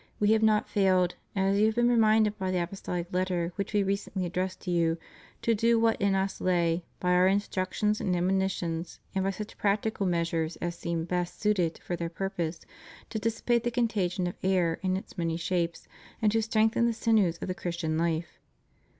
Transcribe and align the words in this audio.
We 0.19 0.31
have 0.31 0.41
not 0.41 0.67
failed, 0.67 1.13
as 1.35 1.59
you 1.59 1.67
have 1.67 1.75
been 1.75 1.87
reminded 1.87 2.35
by 2.39 2.49
the 2.49 2.57
apos 2.57 2.81
tolic 2.81 3.05
letter 3.13 3.53
which 3.55 3.71
We 3.71 3.83
recently 3.83 4.25
addressed 4.25 4.61
to 4.61 4.71
you, 4.71 4.97
to 5.43 5.53
do 5.53 5.79
what 5.79 6.01
in 6.01 6.15
Us 6.15 6.41
lay, 6.41 6.83
by 6.99 7.11
Our 7.11 7.27
instructions 7.27 8.01
and 8.01 8.15
admonitions, 8.15 8.99
and 9.13 9.23
by 9.23 9.29
such 9.29 9.59
practical 9.59 10.07
measures 10.07 10.55
as 10.55 10.73
seemed 10.75 11.07
best 11.07 11.39
suited 11.39 11.79
for 11.85 11.95
their 11.95 12.09
purpose, 12.09 12.61
to 13.11 13.19
dissipate 13.19 13.63
the 13.63 13.69
contagion 13.69 14.25
of 14.25 14.33
error 14.41 14.79
in 14.81 14.97
its 14.97 15.19
many 15.19 15.37
shapes, 15.37 15.87
and 16.19 16.31
to 16.31 16.41
strengthen 16.41 16.87
the 16.87 16.93
sinews 16.93 17.37
of 17.39 17.47
the 17.47 17.53
Chris 17.53 17.77
tian 17.77 17.95
life. 17.95 18.39